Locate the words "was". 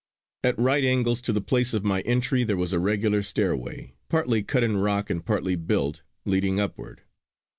2.57-2.73